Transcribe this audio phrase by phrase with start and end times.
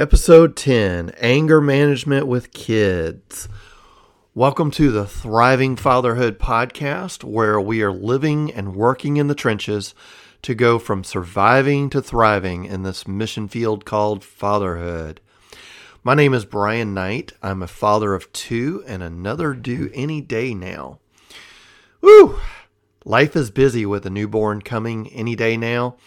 [0.00, 3.50] Episode 10 Anger Management with Kids.
[4.34, 9.94] Welcome to the Thriving Fatherhood podcast, where we are living and working in the trenches
[10.40, 15.20] to go from surviving to thriving in this mission field called fatherhood.
[16.02, 17.34] My name is Brian Knight.
[17.42, 20.98] I'm a father of two and another due any day now.
[22.00, 22.40] Woo!
[23.04, 25.98] Life is busy with a newborn coming any day now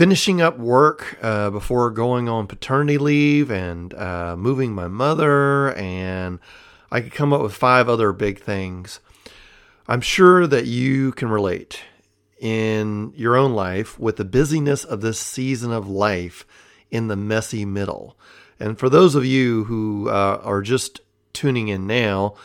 [0.00, 6.38] finishing up work uh, before going on paternity leave and uh, moving my mother, and
[6.90, 9.00] I could come up with five other big things.
[9.86, 11.82] I'm sure that you can relate
[12.40, 16.46] in your own life with the busyness of this season of life
[16.90, 18.16] in the messy middle.
[18.58, 21.02] And for those of you who uh, are just
[21.34, 22.36] tuning in now,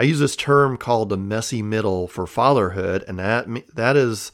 [0.00, 3.46] I use this term called the messy middle for fatherhood, and that
[3.76, 4.32] that is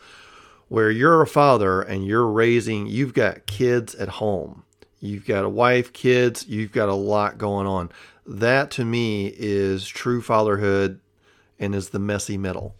[0.71, 4.63] where you're a father and you're raising, you've got kids at home.
[5.01, 7.91] You've got a wife, kids, you've got a lot going on.
[8.25, 11.01] That to me is true fatherhood
[11.59, 12.77] and is the messy middle.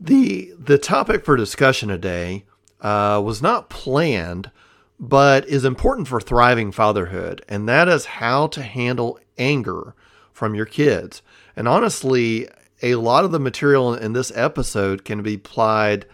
[0.00, 2.46] The the topic for discussion today
[2.80, 4.50] uh, was not planned,
[4.98, 9.94] but is important for thriving fatherhood, and that is how to handle anger
[10.32, 11.22] from your kids.
[11.54, 12.48] And honestly,
[12.82, 16.06] a lot of the material in this episode can be applied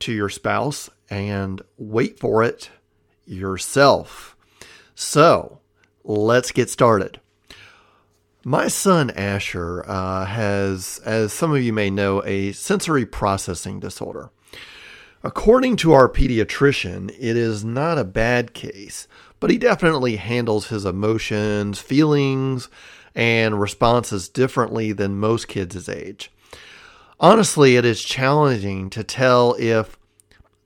[0.00, 2.70] to your spouse and wait for it
[3.26, 4.36] yourself.
[4.94, 5.60] So
[6.04, 7.20] let's get started.
[8.44, 14.30] My son Asher uh, has, as some of you may know, a sensory processing disorder.
[15.22, 19.08] According to our pediatrician, it is not a bad case,
[19.40, 22.68] but he definitely handles his emotions, feelings,
[23.14, 26.30] and responses differently than most kids his age.
[27.20, 29.97] Honestly, it is challenging to tell if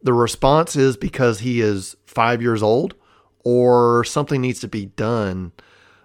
[0.03, 2.95] the response is because he is five years old
[3.45, 5.53] or something needs to be done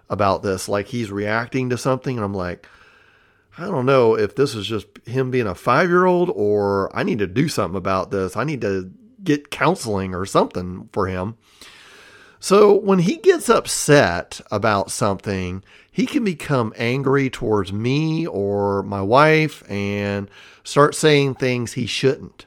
[0.08, 0.68] about this.
[0.68, 2.68] Like he's reacting to something, and I'm like,
[3.56, 7.02] I don't know if this is just him being a five year old or I
[7.02, 8.36] need to do something about this.
[8.36, 8.90] I need to
[9.22, 11.36] get counseling or something for him.
[12.40, 19.02] So when he gets upset about something, he can become angry towards me or my
[19.02, 20.30] wife and
[20.62, 22.46] start saying things he shouldn't.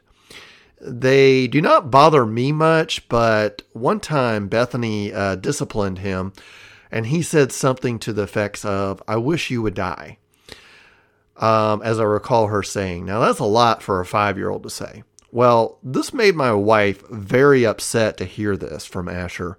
[0.83, 6.33] They do not bother me much, but one time Bethany uh, disciplined him
[6.91, 10.17] and he said something to the effects of, I wish you would die.
[11.37, 13.05] Um, as I recall her saying.
[13.05, 15.03] Now, that's a lot for a five year old to say.
[15.31, 19.57] Well, this made my wife very upset to hear this from Asher,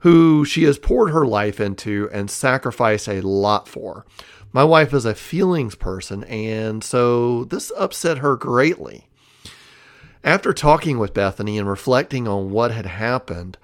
[0.00, 4.04] who she has poured her life into and sacrificed a lot for.
[4.52, 9.07] My wife is a feelings person, and so this upset her greatly.
[10.24, 13.56] After talking with Bethany and reflecting on what had happened,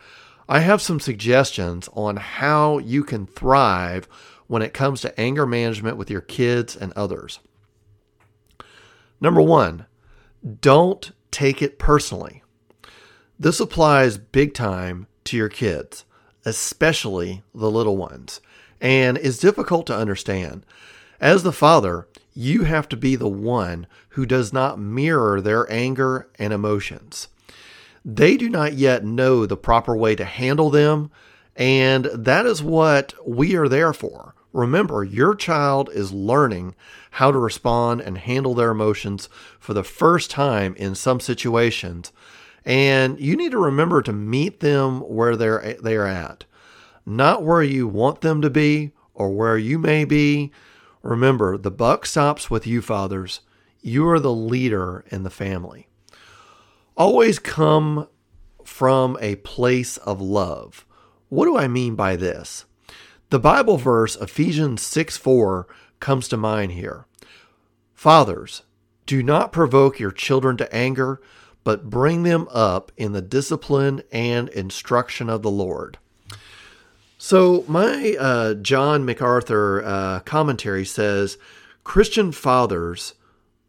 [0.48, 4.08] I have some suggestions on how you can thrive
[4.46, 7.40] when it comes to anger management with your kids and others.
[9.20, 9.86] Number one,
[10.60, 12.42] don't take it personally.
[13.38, 16.04] This applies big time to your kids,
[16.44, 18.40] especially the little ones,
[18.80, 20.64] and is difficult to understand.
[21.20, 26.28] As the father, you have to be the one who does not mirror their anger
[26.38, 27.28] and emotions.
[28.04, 31.10] They do not yet know the proper way to handle them,
[31.56, 34.34] and that is what we are there for.
[34.52, 36.74] Remember, your child is learning
[37.12, 42.12] how to respond and handle their emotions for the first time in some situations.
[42.64, 46.44] And you need to remember to meet them where they're they are at.
[47.04, 50.52] Not where you want them to be or where you may be.
[51.04, 53.40] Remember, the buck stops with you fathers.
[53.82, 55.86] You are the leader in the family.
[56.96, 58.08] Always come
[58.64, 60.86] from a place of love.
[61.28, 62.64] What do I mean by this?
[63.28, 65.66] The Bible verse Ephesians 6 4
[66.00, 67.06] comes to mind here.
[67.92, 68.62] Fathers,
[69.04, 71.20] do not provoke your children to anger,
[71.64, 75.98] but bring them up in the discipline and instruction of the Lord.
[77.16, 81.38] So, my uh, John MacArthur uh, commentary says
[81.84, 83.14] Christian fathers'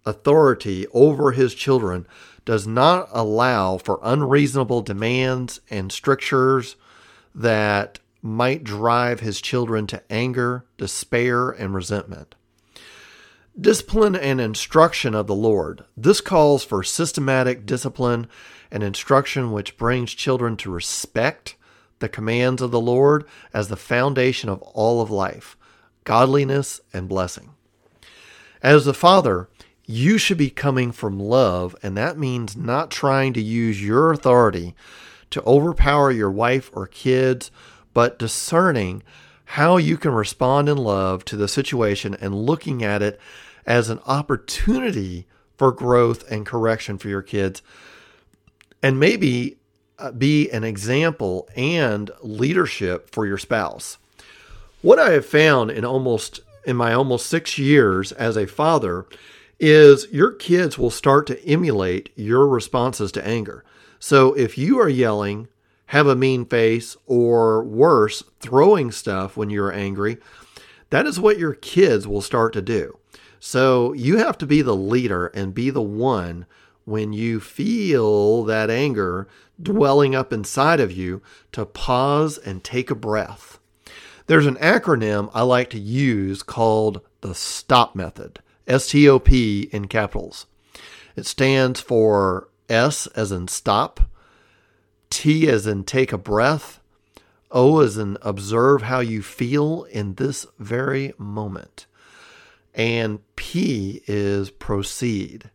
[0.05, 2.07] authority over his children
[2.43, 6.75] does not allow for unreasonable demands and strictures
[7.33, 12.35] that might drive his children to anger, despair, and resentment.
[13.59, 15.85] Discipline and instruction of the Lord.
[15.95, 18.27] This calls for systematic discipline
[18.71, 21.55] and instruction which brings children to respect
[21.99, 25.57] the commands of the Lord as the foundation of all of life,
[26.03, 27.51] godliness, and blessing.
[28.61, 29.49] As the Father,
[29.85, 34.75] you should be coming from love, and that means not trying to use your authority
[35.29, 37.51] to overpower your wife or kids
[37.93, 39.01] but discerning
[39.45, 43.19] how you can respond in love to the situation and looking at it
[43.65, 45.27] as an opportunity
[45.57, 47.61] for growth and correction for your kids.
[48.83, 49.57] And maybe
[49.97, 53.97] Uh, be an example and leadership for your spouse.
[54.81, 59.05] What I have found in almost in my almost 6 years as a father
[59.57, 63.63] is your kids will start to emulate your responses to anger.
[63.97, 65.47] So if you are yelling,
[65.87, 70.17] have a mean face, or worse, throwing stuff when you're angry,
[70.89, 72.97] that is what your kids will start to do.
[73.39, 76.47] So you have to be the leader and be the one
[76.83, 79.27] when you feel that anger
[79.61, 81.21] dwelling up inside of you
[81.51, 83.59] to pause and take a breath.
[84.27, 89.69] There's an acronym I like to use called the STOP method, S T O P
[89.71, 90.47] in capitals.
[91.15, 94.01] It stands for S as in stop,
[95.09, 96.81] T as in take a breath,
[97.51, 101.85] O as in observe how you feel in this very moment,
[102.73, 105.51] and P is proceed.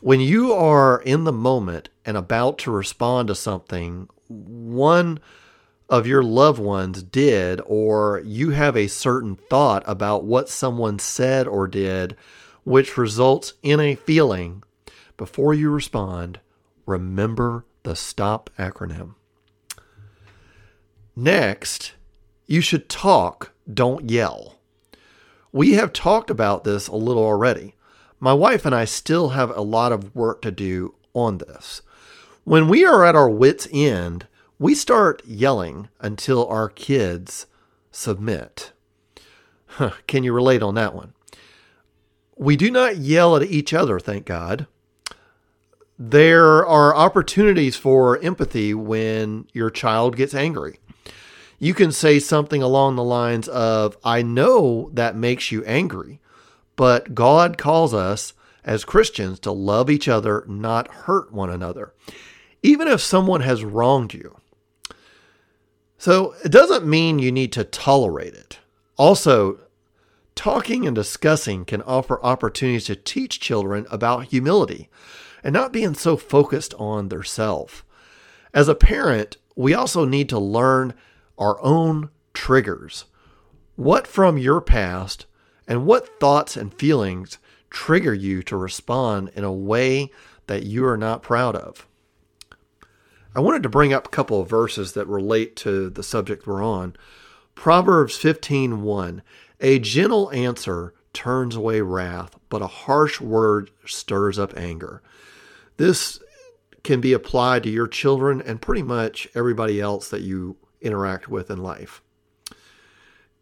[0.00, 5.20] When you are in the moment and about to respond to something, one
[5.88, 11.48] of your loved ones did, or you have a certain thought about what someone said
[11.48, 12.16] or did,
[12.64, 14.62] which results in a feeling,
[15.16, 16.40] before you respond,
[16.84, 19.14] remember the STOP acronym.
[21.14, 21.94] Next,
[22.46, 24.58] you should talk, don't yell.
[25.52, 27.75] We have talked about this a little already.
[28.18, 31.82] My wife and I still have a lot of work to do on this.
[32.44, 34.26] When we are at our wits' end,
[34.58, 37.46] we start yelling until our kids
[37.90, 38.72] submit.
[39.66, 41.12] Huh, can you relate on that one?
[42.36, 44.66] We do not yell at each other, thank God.
[45.98, 50.78] There are opportunities for empathy when your child gets angry.
[51.58, 56.20] You can say something along the lines of, I know that makes you angry,
[56.76, 58.34] but God calls us
[58.64, 61.94] as Christians to love each other, not hurt one another,
[62.62, 64.36] even if someone has wronged you.
[65.98, 68.58] So it doesn't mean you need to tolerate it.
[68.96, 69.60] Also,
[70.34, 74.88] talking and discussing can offer opportunities to teach children about humility
[75.42, 77.84] and not being so focused on their self.
[78.52, 80.92] As a parent, we also need to learn
[81.38, 83.04] our own triggers.
[83.76, 85.26] What from your past
[85.66, 87.38] and what thoughts and feelings
[87.70, 90.10] trigger you to respond in a way
[90.46, 91.86] that you are not proud of?
[93.34, 96.62] I wanted to bring up a couple of verses that relate to the subject we're
[96.62, 96.96] on.
[97.54, 99.22] Proverbs 15:1
[99.60, 105.02] A gentle answer turns away wrath, but a harsh word stirs up anger.
[105.76, 106.20] This
[106.82, 111.50] can be applied to your children and pretty much everybody else that you interact with
[111.50, 112.00] in life.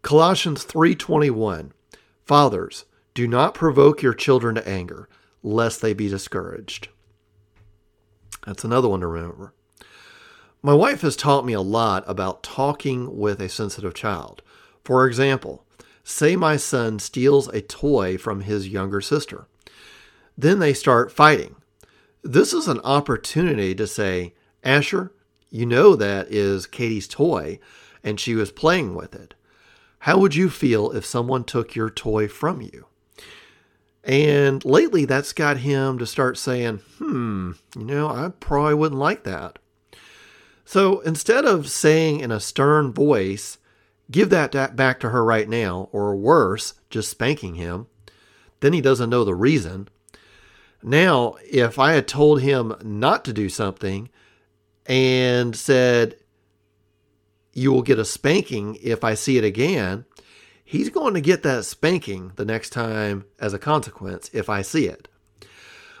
[0.01, 1.71] Colossians 3:21
[2.25, 5.07] Fathers, do not provoke your children to anger,
[5.43, 6.89] lest they be discouraged.
[8.45, 9.53] That's another one to remember.
[10.61, 14.41] My wife has taught me a lot about talking with a sensitive child.
[14.83, 15.63] For example,
[16.03, 19.47] say my son steals a toy from his younger sister.
[20.35, 21.55] Then they start fighting.
[22.23, 25.11] This is an opportunity to say, Asher,
[25.51, 27.59] you know that is Katie's toy,
[28.03, 29.35] and she was playing with it.
[30.05, 32.85] How would you feel if someone took your toy from you?
[34.03, 39.23] And lately, that's got him to start saying, hmm, you know, I probably wouldn't like
[39.23, 39.57] that.
[40.63, 43.57] So instead of saying in a stern voice,
[44.11, 47.87] give that back to her right now, or worse, just spanking him,
[48.59, 49.87] then he doesn't know the reason.
[50.83, 54.09] Now, if I had told him not to do something
[54.85, 56.17] and said,
[57.55, 60.05] you will get a spanking if I see it again,
[60.63, 64.85] he's going to get that spanking the next time as a consequence if I see
[64.85, 65.07] it.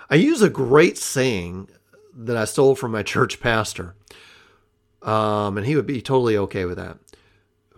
[0.09, 1.69] I use a great saying
[2.13, 3.95] that I stole from my church pastor
[5.05, 6.97] um, and he would be totally okay with that.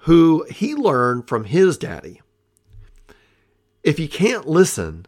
[0.02, 2.22] Who he learned from his daddy.
[3.84, 5.06] If you can't listen,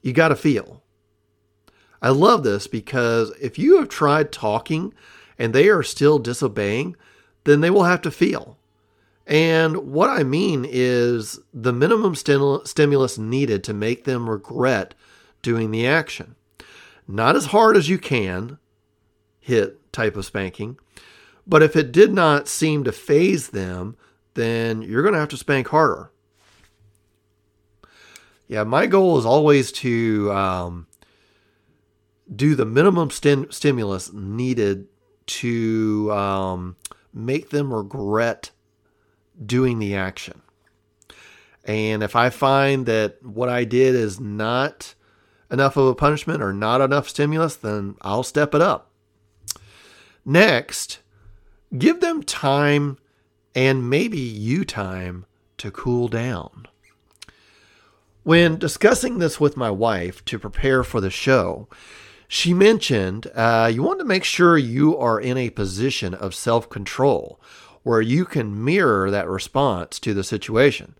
[0.00, 0.82] you got to feel.
[2.00, 4.94] I love this because if you have tried talking
[5.38, 6.96] and they are still disobeying,
[7.44, 8.58] then they will have to feel.
[9.26, 14.94] And what I mean is the minimum stimulus needed to make them regret
[15.42, 16.34] doing the action.
[17.06, 18.58] Not as hard as you can
[19.40, 20.78] hit type of spanking,
[21.46, 23.96] but if it did not seem to faze them,
[24.34, 26.10] then you're going to have to spank harder.
[28.48, 30.86] Yeah, my goal is always to um,
[32.34, 34.86] do the minimum stimulus needed
[35.26, 36.76] to um,
[37.12, 38.50] make them regret
[39.44, 40.42] doing the action.
[41.64, 44.94] And if I find that what I did is not
[45.50, 48.90] enough of a punishment or not enough stimulus, then I'll step it up.
[50.24, 51.00] Next,
[51.76, 52.98] give them time
[53.54, 55.26] and maybe you time
[55.58, 56.66] to cool down.
[58.22, 61.68] When discussing this with my wife to prepare for the show,
[62.32, 66.66] she mentioned uh, you want to make sure you are in a position of self
[66.70, 67.38] control
[67.82, 70.94] where you can mirror that response to the situation.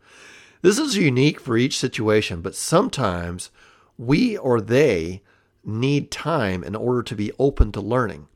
[0.61, 3.49] This is unique for each situation, but sometimes
[3.97, 5.23] we or they
[5.65, 8.29] need time in order to be open to learning.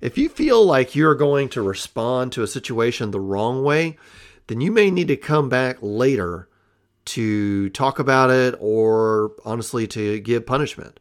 [0.00, 3.98] If you feel like you're going to respond to a situation the wrong way,
[4.46, 6.48] then you may need to come back later
[7.06, 11.00] to talk about it or honestly to give punishment.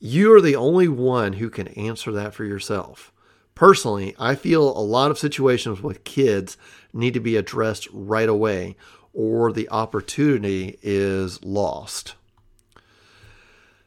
[0.00, 3.12] You're the only one who can answer that for yourself.
[3.54, 6.56] Personally, I feel a lot of situations with kids
[6.92, 8.76] need to be addressed right away,
[9.12, 12.14] or the opportunity is lost.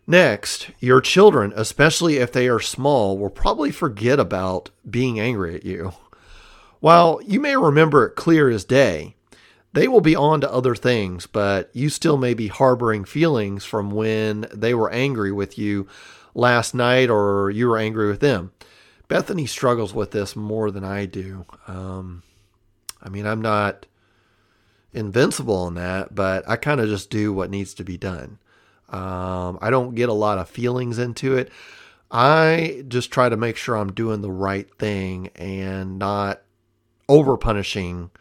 [0.05, 5.63] Next, your children, especially if they are small, will probably forget about being angry at
[5.63, 5.93] you.
[6.81, 9.15] While you may remember it clear as day,
[9.73, 13.91] they will be on to other things, but you still may be harboring feelings from
[13.91, 15.87] when they were angry with you
[16.33, 18.51] last night or you were angry with them.
[19.07, 21.45] Bethany struggles with this more than I do.
[21.67, 22.23] Um,
[23.01, 23.85] I mean, I'm not
[24.93, 28.39] invincible in that, but I kind of just do what needs to be done.
[28.89, 31.49] Um, I don't get a lot of feelings into it.
[32.09, 36.41] I just try to make sure I'm doing the right thing and not
[37.07, 38.11] over punishing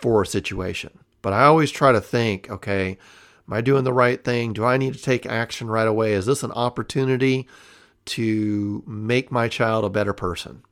[0.00, 0.98] for a situation.
[1.22, 2.98] But I always try to think, okay,
[3.48, 4.52] am I doing the right thing?
[4.52, 6.12] Do I need to take action right away?
[6.12, 7.48] Is this an opportunity
[8.06, 10.62] to make my child a better person?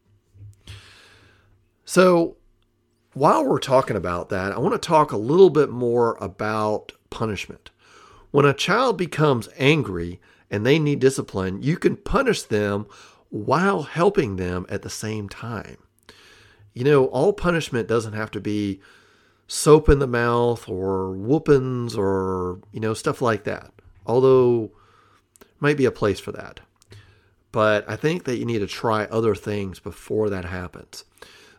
[1.85, 2.37] So,
[3.13, 7.71] while we're talking about that, I want to talk a little bit more about punishment.
[8.31, 12.87] When a child becomes angry and they need discipline, you can punish them
[13.31, 15.79] while helping them at the same time.
[16.75, 18.81] You know, all punishment doesn't have to be
[19.47, 23.73] soap in the mouth or whoopings or, you know, stuff like that.
[24.07, 24.73] Although,
[25.61, 26.61] might be a place for that.
[27.53, 31.05] But I think that you need to try other things before that happens.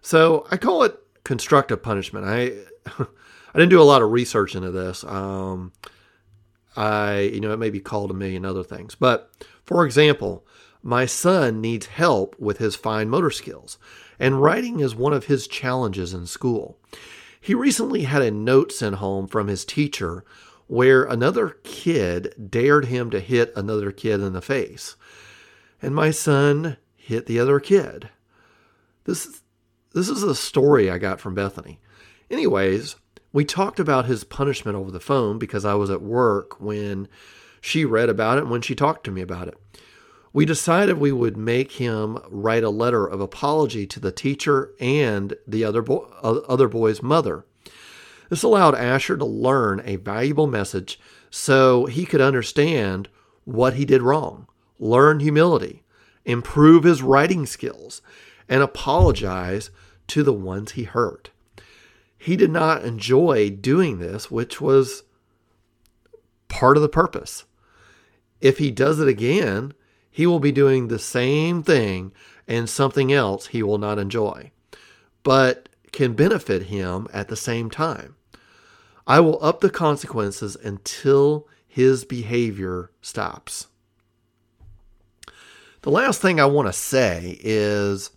[0.02, 2.26] So I call it constructive punishment.
[2.26, 2.54] I
[3.00, 5.04] I didn't do a lot of research into this.
[5.04, 5.74] Um,
[6.76, 9.32] I you know it may be called a million other things, but
[9.66, 10.46] for example,
[10.84, 13.78] my son needs help with his fine motor skills,
[14.20, 16.80] and writing is one of his challenges in school.
[17.48, 20.26] He recently had a note sent home from his teacher
[20.68, 24.98] where another kid dared him to hit another kid in the face.
[25.82, 28.10] And my son hit the other kid.
[29.06, 29.44] This,
[29.94, 31.80] this is a story I got from Bethany.
[32.30, 32.98] Anyways,
[33.32, 37.08] we talked about his punishment over the phone because I was at work when
[37.62, 39.58] she read about it and when she talked to me about it
[40.38, 45.36] we decided we would make him write a letter of apology to the teacher and
[45.48, 47.44] the other, bo- other boy's mother.
[48.30, 51.00] This allowed Asher to learn a valuable message
[51.32, 53.10] so he could understand
[53.46, 54.46] what he did wrong,
[54.78, 55.82] learn humility,
[56.24, 58.04] improve his writing skills,
[58.48, 59.72] and apologize
[60.06, 61.32] to the ones he hurt.
[62.16, 65.02] He did not enjoy doing this, which was
[66.48, 67.46] part of the purpose.
[68.40, 69.74] If he does it again,
[70.18, 72.12] he will be doing the same thing
[72.48, 74.50] and something else he will not enjoy,
[75.22, 78.16] but can benefit him at the same time.
[79.06, 83.68] I will up the consequences until his behavior stops.
[85.84, 88.10] The last thing I want to say is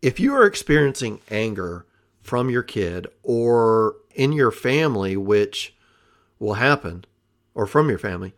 [0.00, 1.86] if you are experiencing anger
[2.22, 5.74] from your kid or in your family, which
[6.38, 7.04] will happen,
[7.52, 8.32] or from your family,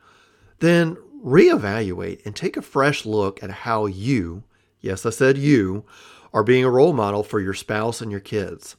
[0.60, 4.44] then reevaluate and take a fresh look at how you,
[4.80, 5.84] yes, I said you,
[6.32, 8.76] are being a role model for your spouse and your kids.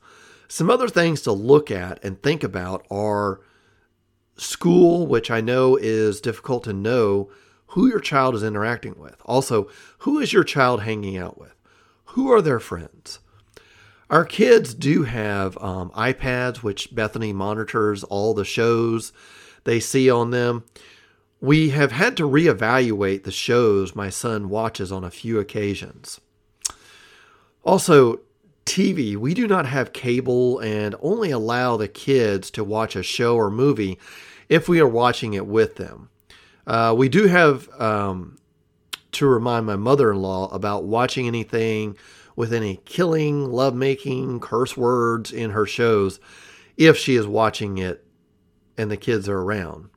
[0.48, 3.42] Some other things to look at and think about are
[4.38, 7.30] school, which I know is difficult to know
[7.68, 9.16] who your child is interacting with.
[9.26, 9.68] Also,
[10.00, 11.56] who is your child hanging out with?
[12.06, 13.20] Who are their friends?
[14.10, 19.12] Our kids do have um, iPads, which Bethany monitors all the shows
[19.64, 20.66] they see on them.
[21.44, 26.22] We have had to reevaluate the shows my son watches on a few occasions.
[27.66, 28.22] Also,
[28.66, 33.36] TV, we do not have cable and only allow the kids to watch a show
[33.36, 34.00] or movie
[34.48, 36.08] if we are watching it with them.
[36.66, 38.38] Uh, we do have um,
[39.12, 41.98] to remind my mother in law about watching anything
[42.38, 46.22] with any killing, lovemaking, curse words in her shows
[46.78, 48.06] if she is watching it
[48.78, 49.90] and the kids are around.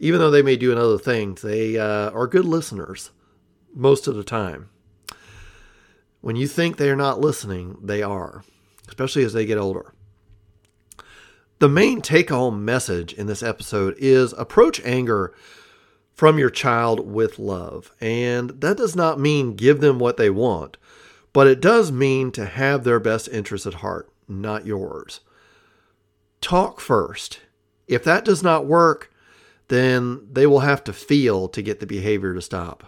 [0.00, 3.10] Even though they may do other things, they uh, are good listeners
[3.74, 4.70] most of the time.
[6.20, 8.44] When you think they are not listening, they are,
[8.88, 9.94] especially as they get older.
[11.58, 15.34] The main take home message in this episode is approach anger
[16.12, 17.92] from your child with love.
[18.00, 20.76] And that does not mean give them what they want,
[21.32, 25.20] but it does mean to have their best interests at heart, not yours.
[26.40, 27.40] Talk first.
[27.86, 29.12] If that does not work,
[29.68, 32.84] then they will have to feel to get the behavior to stop.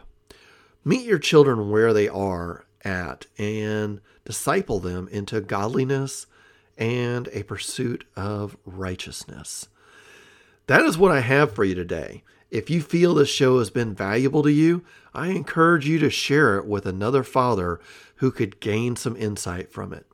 [0.85, 6.27] Meet your children where they are at and disciple them into godliness
[6.79, 9.69] and a pursuit of righteousness.
[10.67, 12.23] That is what I have for you today.
[12.51, 14.83] If you feel this show has been valuable to you,
[15.13, 17.81] I encourage you to share it with another father
[18.17, 20.07] who could gain some insight from it.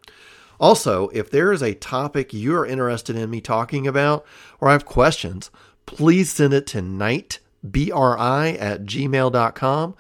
[0.58, 4.24] Also, if there is a topic you are interested in me talking about
[4.60, 5.50] or I have questions,
[5.86, 9.94] please send it to knightbri at gmail.com.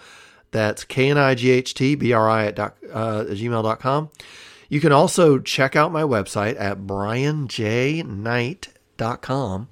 [0.50, 4.10] That's K-N-I-G-H-T-B-R-I at doc, uh, gmail.com.
[4.68, 9.68] You can also check out my website at brianjknight.com.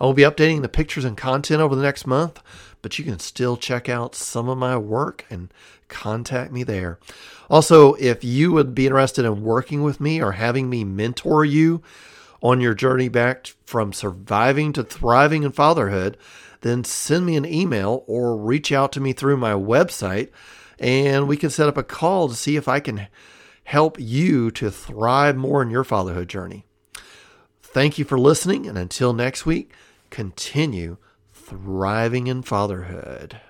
[0.00, 2.40] I will be updating the pictures and content over the next month,
[2.82, 5.52] but you can still check out some of my work and
[5.88, 6.98] contact me there.
[7.48, 11.82] Also, if you would be interested in working with me or having me mentor you
[12.44, 16.16] on your journey back from surviving to thriving in fatherhood,
[16.60, 20.30] then send me an email or reach out to me through my website
[20.78, 23.08] and we can set up a call to see if I can
[23.64, 26.66] help you to thrive more in your fatherhood journey.
[27.62, 29.72] Thank you for listening, and until next week,
[30.10, 30.98] continue
[31.32, 33.40] thriving in fatherhood.